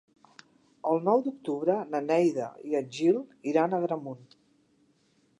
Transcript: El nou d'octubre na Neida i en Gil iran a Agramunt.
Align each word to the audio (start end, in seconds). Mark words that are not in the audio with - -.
El 0.91 1.01
nou 1.07 1.19
d'octubre 1.25 1.75
na 1.95 2.01
Neida 2.05 2.47
i 2.69 2.73
en 2.79 2.89
Gil 2.95 3.19
iran 3.53 3.75
a 3.77 3.81
Agramunt. 3.83 4.25